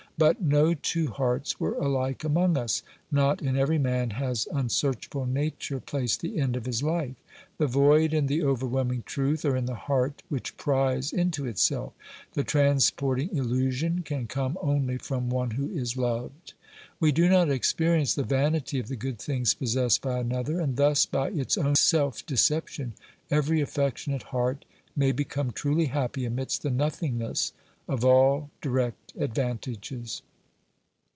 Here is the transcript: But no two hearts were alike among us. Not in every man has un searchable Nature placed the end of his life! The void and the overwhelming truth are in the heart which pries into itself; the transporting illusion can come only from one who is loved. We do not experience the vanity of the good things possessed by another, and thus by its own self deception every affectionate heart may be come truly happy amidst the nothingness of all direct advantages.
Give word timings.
But 0.21 0.39
no 0.39 0.75
two 0.75 1.07
hearts 1.07 1.59
were 1.59 1.73
alike 1.73 2.23
among 2.23 2.55
us. 2.55 2.83
Not 3.11 3.41
in 3.41 3.57
every 3.57 3.79
man 3.79 4.11
has 4.11 4.47
un 4.51 4.67
searchable 4.67 5.27
Nature 5.27 5.79
placed 5.79 6.21
the 6.21 6.37
end 6.39 6.55
of 6.55 6.67
his 6.67 6.83
life! 6.83 7.15
The 7.57 7.65
void 7.65 8.13
and 8.13 8.27
the 8.27 8.43
overwhelming 8.43 9.01
truth 9.07 9.43
are 9.45 9.55
in 9.57 9.65
the 9.65 9.73
heart 9.73 10.21
which 10.29 10.57
pries 10.57 11.11
into 11.11 11.47
itself; 11.47 11.93
the 12.33 12.43
transporting 12.43 13.35
illusion 13.35 14.03
can 14.03 14.27
come 14.27 14.59
only 14.61 14.97
from 14.99 15.31
one 15.31 15.49
who 15.51 15.69
is 15.71 15.97
loved. 15.97 16.53
We 16.99 17.11
do 17.11 17.27
not 17.27 17.49
experience 17.49 18.13
the 18.13 18.21
vanity 18.21 18.77
of 18.79 18.89
the 18.89 18.95
good 18.95 19.17
things 19.17 19.55
possessed 19.55 20.03
by 20.03 20.19
another, 20.19 20.59
and 20.61 20.77
thus 20.77 21.07
by 21.07 21.29
its 21.29 21.57
own 21.57 21.73
self 21.73 22.23
deception 22.27 22.93
every 23.31 23.59
affectionate 23.59 24.23
heart 24.29 24.65
may 24.95 25.11
be 25.13 25.23
come 25.25 25.49
truly 25.49 25.85
happy 25.87 26.25
amidst 26.25 26.61
the 26.61 26.69
nothingness 26.69 27.53
of 27.87 28.05
all 28.05 28.49
direct 28.61 29.13
advantages. 29.17 30.21